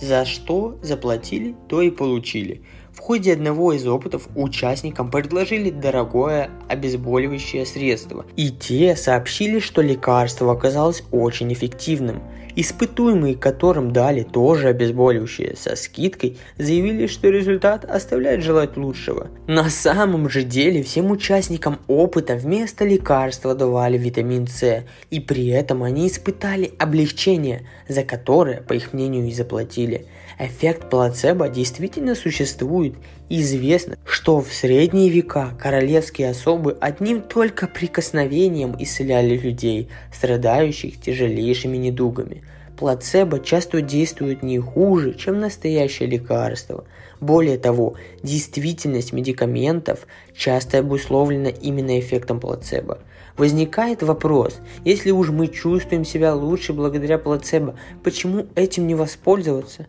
За 0.01 0.25
что 0.25 0.77
заплатили, 0.81 1.55
то 1.67 1.81
и 1.81 1.89
получили. 1.89 2.61
В 2.91 2.99
ходе 2.99 3.33
одного 3.33 3.73
из 3.73 3.87
опытов 3.87 4.27
участникам 4.35 5.11
предложили 5.11 5.69
дорогое 5.69 6.49
обезболивающее 6.67 7.65
средство, 7.65 8.25
и 8.35 8.49
те 8.49 8.95
сообщили, 8.95 9.59
что 9.59 9.81
лекарство 9.81 10.51
оказалось 10.51 11.03
очень 11.11 11.51
эффективным– 11.51 12.21
Испытуемые, 12.59 13.35
которым 13.35 13.93
дали 13.93 14.23
тоже 14.23 14.69
обезболивающее 14.69 15.55
со 15.55 15.75
скидкой, 15.75 16.37
заявили, 16.57 17.05
что 17.05 17.29
результат 17.29 17.85
оставляет 17.85 18.41
желать 18.41 18.77
лучшего. 18.77 19.27
На 19.45 19.69
самом 19.69 20.27
же 20.27 20.41
деле 20.41 20.81
всем 20.81 21.11
участникам 21.11 21.77
опыта 21.87 22.33
вместо 22.35 22.83
лекарства 22.83 23.53
давали 23.53 23.99
витамин 23.99 24.47
С, 24.47 24.85
и 25.11 25.19
при 25.19 25.49
этом 25.49 25.83
они 25.83 26.07
испытали 26.07 26.71
облегчение, 26.79 27.67
за 27.87 28.03
которое, 28.03 28.61
по 28.61 28.73
их 28.73 28.91
мнению, 28.91 29.27
и 29.27 29.33
заплатили. 29.33 30.07
Эффект 30.39 30.89
плацебо 30.89 31.49
действительно 31.49 32.15
существует, 32.15 32.95
известно, 33.29 33.97
что 34.05 34.41
в 34.41 34.51
средние 34.51 35.09
века 35.09 35.51
королевские 35.59 36.29
особы 36.29 36.75
одним 36.79 37.21
только 37.21 37.67
прикосновением 37.67 38.75
исцеляли 38.79 39.37
людей, 39.37 39.89
страдающих 40.11 40.99
тяжелейшими 40.99 41.77
недугами. 41.77 42.43
Плацебо 42.77 43.39
часто 43.39 43.81
действует 43.81 44.43
не 44.43 44.59
хуже, 44.59 45.15
чем 45.15 45.39
настоящее 45.39 46.07
лекарство. 46.07 46.85
Более 47.19 47.57
того, 47.57 47.95
действительность 48.21 49.13
медикаментов 49.13 50.05
часто 50.35 50.79
обусловлена 50.79 51.49
именно 51.49 51.99
эффектом 51.99 52.39
плацебо. 52.39 52.99
Возникает 53.35 54.03
вопрос, 54.03 54.59
если 54.85 55.09
уж 55.09 55.29
мы 55.29 55.47
чувствуем 55.47 56.05
себя 56.05 56.35
лучше 56.35 56.73
благодаря 56.73 57.17
плацебо, 57.17 57.75
почему 58.03 58.45
этим 58.53 58.85
не 58.85 58.93
воспользоваться? 58.93 59.87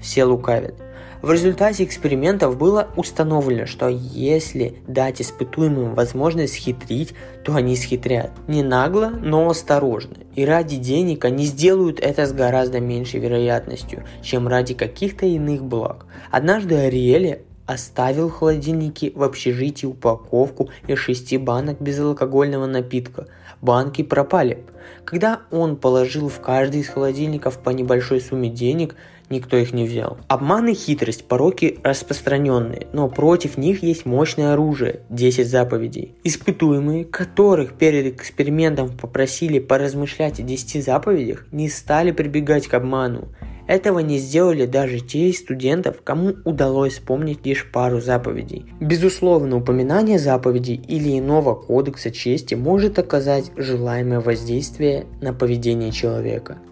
Все 0.00 0.24
лукавят. 0.24 0.85
В 1.22 1.32
результате 1.32 1.84
экспериментов 1.84 2.56
было 2.58 2.88
установлено, 2.96 3.66
что 3.66 3.88
если 3.88 4.76
дать 4.86 5.22
испытуемым 5.22 5.94
возможность 5.94 6.54
схитрить, 6.54 7.14
то 7.44 7.54
они 7.54 7.76
схитрят. 7.76 8.30
Не 8.46 8.62
нагло, 8.62 9.06
но 9.08 9.48
осторожно. 9.48 10.16
И 10.34 10.44
ради 10.44 10.76
денег 10.76 11.24
они 11.24 11.44
сделают 11.44 12.00
это 12.00 12.26
с 12.26 12.32
гораздо 12.32 12.80
меньшей 12.80 13.20
вероятностью, 13.20 14.04
чем 14.22 14.46
ради 14.46 14.74
каких-то 14.74 15.26
иных 15.26 15.64
благ. 15.64 16.06
Однажды 16.30 16.74
Ариэле 16.76 17.42
оставил 17.66 18.28
в 18.28 18.34
холодильнике 18.34 19.12
в 19.14 19.22
общежитии 19.22 19.86
упаковку 19.86 20.70
из 20.86 20.98
шести 20.98 21.36
банок 21.36 21.80
безалкогольного 21.80 22.66
напитка. 22.66 23.26
Банки 23.60 24.02
пропали. 24.02 24.64
Когда 25.04 25.40
он 25.50 25.76
положил 25.76 26.28
в 26.28 26.40
каждый 26.40 26.80
из 26.80 26.88
холодильников 26.88 27.58
по 27.58 27.70
небольшой 27.70 28.20
сумме 28.20 28.48
денег, 28.48 28.94
никто 29.30 29.56
их 29.56 29.72
не 29.72 29.84
взял. 29.84 30.18
Обман 30.28 30.68
и 30.68 30.74
хитрость– 30.74 31.24
пороки 31.28 31.78
распространенные, 31.82 32.86
но 32.92 33.08
против 33.08 33.56
них 33.56 33.82
есть 33.82 34.06
мощное 34.06 34.52
оружие– 34.52 35.00
10 35.10 35.46
заповедей. 35.48 36.14
Испытуемые, 36.24 37.04
которых 37.04 37.74
перед 37.74 38.14
экспериментом 38.14 38.90
попросили 38.96 39.58
поразмышлять 39.58 40.40
о 40.40 40.42
10 40.42 40.84
заповедях, 40.84 41.46
не 41.52 41.68
стали 41.68 42.10
прибегать 42.10 42.66
к 42.66 42.74
обману. 42.74 43.28
Этого 43.66 43.98
не 43.98 44.18
сделали 44.18 44.64
даже 44.64 45.00
те 45.00 45.30
из 45.30 45.40
студентов, 45.40 45.96
кому 46.04 46.36
удалось 46.44 46.94
вспомнить 46.94 47.44
лишь 47.44 47.68
пару 47.70 48.00
заповедей. 48.00 48.64
Безусловно, 48.80 49.56
упоминание 49.56 50.20
заповедей 50.20 50.80
или 50.86 51.18
иного 51.18 51.54
кодекса 51.54 52.12
чести 52.12 52.54
может 52.54 52.98
оказать 53.00 53.50
желаемое 53.56 54.20
воздействие 54.20 55.06
на 55.20 55.32
поведение 55.32 55.90
человека– 55.90 56.58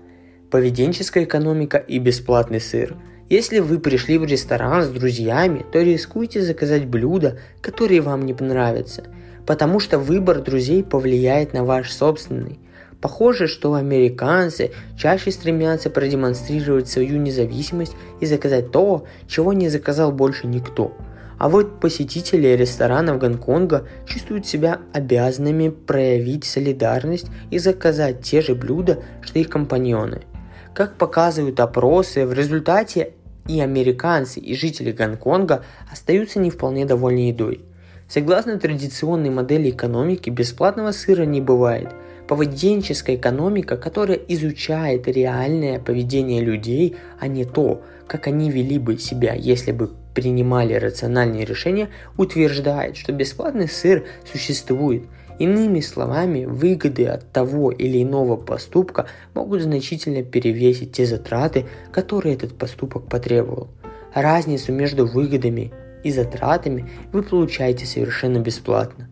поведенческая 0.54 1.24
экономика 1.24 1.78
и 1.78 1.98
бесплатный 1.98 2.60
сыр. 2.60 2.94
Если 3.28 3.58
вы 3.58 3.80
пришли 3.80 4.18
в 4.18 4.24
ресторан 4.24 4.84
с 4.84 4.88
друзьями, 4.88 5.66
то 5.72 5.82
рискуйте 5.82 6.42
заказать 6.42 6.86
блюда, 6.86 7.40
которые 7.60 8.00
вам 8.00 8.24
не 8.24 8.34
понравятся, 8.34 9.02
потому 9.46 9.80
что 9.80 9.98
выбор 9.98 10.40
друзей 10.40 10.84
повлияет 10.84 11.54
на 11.54 11.64
ваш 11.64 11.90
собственный. 11.90 12.60
Похоже, 13.00 13.48
что 13.48 13.74
американцы 13.74 14.70
чаще 14.96 15.32
стремятся 15.32 15.90
продемонстрировать 15.90 16.88
свою 16.88 17.18
независимость 17.18 17.96
и 18.20 18.26
заказать 18.26 18.70
то, 18.70 19.06
чего 19.26 19.52
не 19.52 19.68
заказал 19.68 20.12
больше 20.12 20.46
никто. 20.46 20.96
А 21.36 21.48
вот 21.48 21.80
посетители 21.80 22.46
ресторанов 22.46 23.18
Гонконга 23.18 23.88
чувствуют 24.06 24.46
себя 24.46 24.78
обязанными 24.92 25.70
проявить 25.70 26.44
солидарность 26.44 27.26
и 27.50 27.58
заказать 27.58 28.22
те 28.22 28.40
же 28.40 28.54
блюда, 28.54 29.02
что 29.20 29.40
их 29.40 29.48
компаньоны– 29.48 30.22
как 30.74 30.96
показывают 30.96 31.60
опросы, 31.60 32.26
в 32.26 32.32
результате 32.32 33.12
и 33.46 33.60
американцы, 33.60 34.40
и 34.40 34.54
жители 34.54 34.92
Гонконга 34.92 35.64
остаются 35.90 36.40
не 36.40 36.50
вполне 36.50 36.84
довольны 36.84 37.28
едой. 37.28 37.60
Согласно 38.08 38.58
традиционной 38.58 39.30
модели 39.30 39.70
экономики, 39.70 40.30
бесплатного 40.30 40.92
сыра 40.92 41.22
не 41.24 41.40
бывает. 41.40 41.88
Поведенческая 42.28 43.16
экономика, 43.16 43.76
которая 43.76 44.16
изучает 44.16 45.06
реальное 45.08 45.78
поведение 45.78 46.42
людей, 46.42 46.96
а 47.20 47.28
не 47.28 47.44
то, 47.44 47.82
как 48.06 48.26
они 48.26 48.50
вели 48.50 48.78
бы 48.78 48.98
себя, 48.98 49.34
если 49.34 49.72
бы 49.72 49.90
принимали 50.14 50.74
рациональные 50.74 51.44
решения, 51.44 51.88
утверждает, 52.16 52.96
что 52.96 53.12
бесплатный 53.12 53.68
сыр 53.68 54.04
существует– 54.30 55.04
Иными 55.38 55.80
словами, 55.80 56.44
выгоды 56.44 57.06
от 57.06 57.30
того 57.32 57.72
или 57.72 58.02
иного 58.02 58.36
поступка 58.36 59.06
могут 59.34 59.62
значительно 59.62 60.22
перевесить 60.22 60.92
те 60.92 61.06
затраты, 61.06 61.66
которые 61.92 62.36
этот 62.36 62.56
поступок 62.56 63.08
потребовал. 63.08 63.68
Разницу 64.14 64.72
между 64.72 65.06
выгодами 65.06 65.72
и 66.04 66.12
затратами 66.12 66.88
вы 67.12 67.22
получаете 67.24 67.84
совершенно 67.84 68.38
бесплатно. 68.38 69.08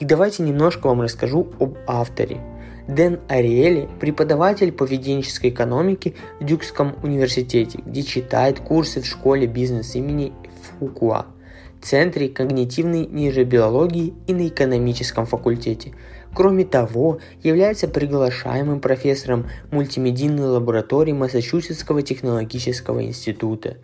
И 0.00 0.04
давайте 0.04 0.42
немножко 0.42 0.88
вам 0.88 1.02
расскажу 1.02 1.52
об 1.60 1.76
авторе. 1.86 2.40
Дэн 2.88 3.20
Ариэли– 3.28 3.88
преподаватель 4.00 4.72
поведенческой 4.72 5.50
экономики 5.50 6.16
в 6.40 6.44
Дюкском 6.44 6.96
университете, 7.04 7.78
где 7.86 8.02
читает 8.02 8.58
курсы 8.58 9.00
в 9.00 9.06
школе 9.06 9.46
бизнес 9.46 9.94
имени 9.94 10.32
Фукуа– 10.80 11.26
Центре 11.82 12.28
когнитивной 12.28 13.06
нейробиологии 13.06 14.14
и 14.26 14.32
на 14.32 14.46
экономическом 14.46 15.26
факультете. 15.26 15.92
Кроме 16.34 16.64
того, 16.64 17.18
является 17.42 17.88
приглашаемым 17.88 18.80
профессором 18.80 19.48
мультимедийной 19.70 20.46
лаборатории 20.46 21.12
Массачусетского 21.12 22.02
технологического 22.02 23.04
института. 23.04 23.76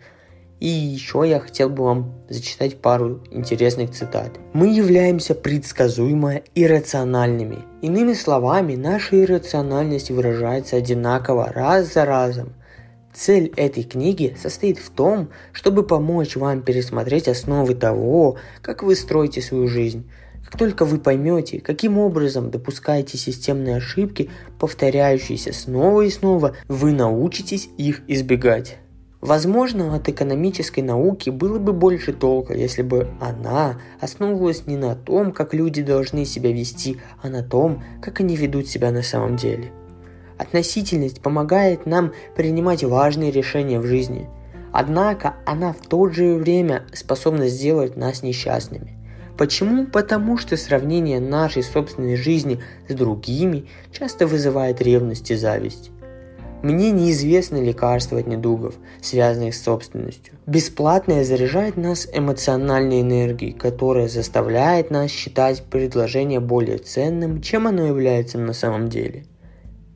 И 0.59 0.67
еще 0.67 1.23
я 1.25 1.39
хотел 1.39 1.69
бы 1.69 1.83
вам 1.83 2.13
зачитать 2.27 2.81
пару 2.81 3.21
интересных 3.31 3.91
цитат. 3.91 4.31
Мы 4.51 4.73
являемся 4.73 5.35
предсказуемо 5.35 6.41
иррациональными. 6.55 7.59
Иными 7.81 8.13
словами, 8.13 8.75
наша 8.75 9.23
иррациональность 9.23 10.11
выражается 10.11 10.75
одинаково 10.75 11.51
раз 11.53 11.93
за 11.93 12.03
разом. 12.03 12.53
Цель 13.13 13.51
этой 13.55 13.83
книги 13.83 14.35
состоит 14.41 14.77
в 14.77 14.91
том, 14.91 15.29
чтобы 15.51 15.83
помочь 15.83 16.35
вам 16.35 16.61
пересмотреть 16.61 17.27
основы 17.27 17.73
того, 17.73 18.37
как 18.61 18.83
вы 18.83 18.95
строите 18.95 19.41
свою 19.41 19.67
жизнь. 19.67 20.09
Как 20.45 20.57
только 20.57 20.85
вы 20.85 20.99
поймете, 20.99 21.59
каким 21.59 21.97
образом 21.97 22.49
допускаете 22.49 23.17
системные 23.17 23.77
ошибки, 23.77 24.29
повторяющиеся 24.59 25.53
снова 25.53 26.01
и 26.01 26.09
снова, 26.09 26.55
вы 26.67 26.91
научитесь 26.91 27.69
их 27.77 28.01
избегать. 28.07 28.77
Возможно, 29.21 29.95
от 29.95 30.07
экономической 30.07 30.79
науки 30.79 31.29
было 31.29 31.59
бы 31.59 31.73
больше 31.73 32.13
толка, 32.13 32.53
если 32.53 32.83
бы 32.83 33.09
она 33.19 33.81
основывалась 33.99 34.65
не 34.65 34.77
на 34.77 34.95
том, 34.95 35.33
как 35.33 35.53
люди 35.53 35.81
должны 35.81 36.25
себя 36.25 36.53
вести, 36.53 36.97
а 37.21 37.29
на 37.29 37.43
том, 37.43 37.83
как 38.01 38.21
они 38.21 38.37
ведут 38.37 38.67
себя 38.67 38.91
на 38.91 39.03
самом 39.03 39.35
деле. 39.35 39.71
Относительность 40.39 41.21
помогает 41.21 41.85
нам 41.85 42.13
принимать 42.33 42.85
важные 42.85 43.29
решения 43.29 43.77
в 43.77 43.85
жизни, 43.85 44.29
однако 44.71 45.35
она 45.45 45.73
в 45.73 45.85
то 45.85 46.09
же 46.09 46.35
время 46.35 46.85
способна 46.93 47.49
сделать 47.49 47.97
нас 47.97 48.23
несчастными. 48.23 48.97
Почему? 49.37 49.85
Потому 49.85 50.37
что 50.37 50.55
сравнение 50.55 51.19
нашей 51.19 51.61
собственной 51.61 52.15
жизни 52.15 52.61
с 52.87 52.93
другими 52.93 53.67
часто 53.91 54.27
вызывает 54.27 54.81
ревность 54.81 55.29
и 55.29 55.35
зависть. 55.35 55.91
Мне 56.61 56.91
неизвестны 56.91 57.57
лекарства 57.57 58.19
от 58.19 58.27
недугов, 58.27 58.75
связанных 59.01 59.55
с 59.55 59.63
собственностью. 59.63 60.35
Бесплатное 60.45 61.25
заряжает 61.25 61.75
нас 61.75 62.07
эмоциональной 62.13 63.01
энергией, 63.01 63.51
которая 63.51 64.07
заставляет 64.07 64.89
нас 64.89 65.11
считать 65.11 65.63
предложение 65.63 66.39
более 66.39 66.77
ценным, 66.77 67.41
чем 67.41 67.67
оно 67.67 67.87
является 67.87 68.37
на 68.37 68.53
самом 68.53 68.87
деле. 68.87 69.25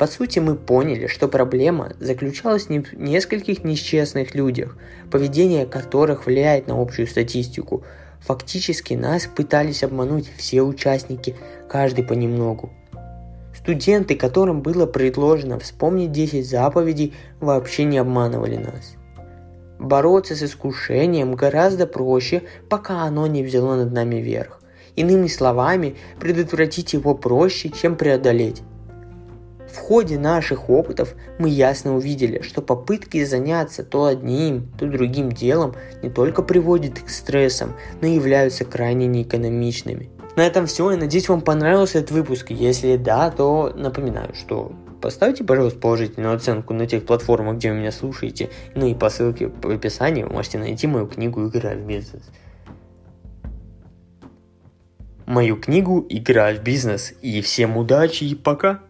По 0.03 0.07
сути, 0.07 0.39
мы 0.39 0.55
поняли, 0.55 1.07
что 1.07 1.29
проблема 1.29 1.93
заключалась 1.97 2.67
не 2.67 2.79
в 2.79 2.91
нескольких 2.91 3.63
несчастных 3.63 4.35
людях, 4.35 4.75
поведение 5.09 5.65
которых 5.65 6.25
влияет 6.25 6.67
на 6.67 6.77
общую 6.81 7.07
статистику. 7.07 7.85
Фактически 8.19 8.95
нас 8.95 9.27
пытались 9.27 9.81
обмануть 9.81 10.29
все 10.35 10.61
участники, 10.61 11.37
каждый 11.69 12.03
понемногу. 12.03 12.69
Студенты, 13.55 14.15
которым 14.15 14.61
было 14.61 14.85
предложено 14.85 15.57
вспомнить 15.57 16.11
10 16.11 16.49
заповедей, 16.49 17.13
вообще 17.39 17.85
не 17.85 17.97
обманывали 17.97 18.57
нас. 18.57 18.95
Бороться 19.79 20.35
с 20.35 20.43
искушением 20.43 21.35
гораздо 21.35 21.87
проще, 21.87 22.41
пока 22.69 23.03
оно 23.03 23.25
не 23.27 23.41
взяло 23.41 23.77
над 23.77 23.93
нами 23.93 24.17
верх. 24.17 24.59
Иными 24.97 25.27
словами, 25.27 25.95
предотвратить 26.19 26.91
его 26.91 27.15
проще, 27.15 27.69
чем 27.69 27.95
преодолеть. 27.95 28.63
В 29.73 29.77
ходе 29.77 30.19
наших 30.19 30.69
опытов 30.69 31.15
мы 31.39 31.49
ясно 31.49 31.95
увидели, 31.95 32.43
что 32.43 32.62
попытки 32.62 33.23
заняться 33.25 33.83
то 33.83 34.05
одним, 34.05 34.71
то 34.77 34.86
другим 34.86 35.31
делом 35.31 35.73
не 36.03 36.12
только 36.12 36.43
приводят 36.43 36.99
к 36.99 37.09
стрессам, 37.09 37.73
но 37.99 38.07
и 38.07 38.13
являются 38.13 38.65
крайне 38.65 39.07
неэкономичными. 39.07 40.12
На 40.36 40.45
этом 40.45 40.67
все. 40.67 40.91
Я 40.91 40.97
надеюсь, 40.97 41.27
вам 41.27 41.41
понравился 41.41 41.97
этот 41.97 42.12
выпуск. 42.12 42.51
Если 42.51 42.97
да, 42.97 43.31
то 43.31 43.73
напоминаю, 43.75 44.36
что 44.36 44.71
поставьте, 45.01 45.43
пожалуйста, 45.43 45.79
положительную 45.79 46.36
оценку 46.36 46.75
на 46.75 46.86
тех 46.86 47.03
платформах, 47.03 47.55
где 47.55 47.71
вы 47.71 47.79
меня 47.79 47.91
слушаете. 47.91 48.51
Ну 48.75 48.86
и 48.86 48.93
по 48.93 49.09
ссылке 49.09 49.47
в 49.47 49.69
описании 49.71 50.21
вы 50.21 50.29
можете 50.29 50.59
найти 50.59 50.86
мою 50.86 51.07
книгу 51.07 51.47
«Игра 51.47 51.71
в 51.71 51.81
бизнес». 51.81 52.21
Мою 55.25 55.57
книгу 55.57 56.05
«Игра 56.09 56.53
в 56.53 56.62
бизнес». 56.62 57.13
И 57.23 57.41
всем 57.41 57.75
удачи 57.75 58.25
и 58.25 58.36
пока! 58.36 58.81